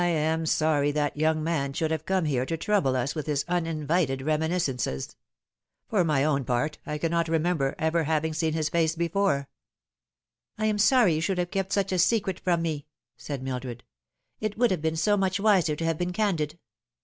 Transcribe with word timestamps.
I 0.01 0.07
am 0.07 0.47
sorry 0.47 0.91
that 0.93 1.15
young 1.15 1.43
man 1.43 1.73
should 1.73 1.91
have 1.91 2.07
come 2.07 2.25
here 2.25 2.43
to 2.47 2.57
trouble 2.57 2.95
us 2.95 3.13
with 3.13 3.27
his 3.27 3.45
uninvited 3.47 4.23
reminiscences. 4.23 5.15
For 5.89 6.03
my 6.03 6.23
own 6.23 6.43
part, 6.43 6.79
I 6.87 6.97
cannot 6.97 7.27
remember 7.27 7.75
having 7.77 8.03
ever 8.07 8.33
seen 8.33 8.53
his 8.53 8.69
face 8.69 8.95
before."" 8.95 9.47
I 10.57 10.65
am 10.65 10.79
sorry 10.79 11.13
you 11.13 11.21
should 11.21 11.37
have 11.37 11.51
kept 11.51 11.71
such 11.71 11.91
a 11.91 11.99
secret 11.99 12.39
from 12.39 12.63
me," 12.63 12.87
said 13.15 13.43
Mildred." 13.43 13.83
It 14.41 14.57
would 14.57 14.71
have 14.71 14.81
been 14.81 14.95
so 14.97 15.17
much 15.17 15.39
wiser 15.39 15.75
to 15.75 15.85
have 15.85 15.99
been 15.99 16.13
candid. 16.13 16.57